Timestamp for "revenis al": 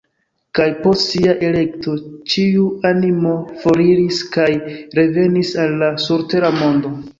5.03-5.79